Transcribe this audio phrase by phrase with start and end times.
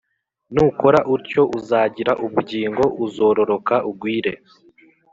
[0.53, 4.33] nukora utyo uzagira ubugingo, uzororoka ugwire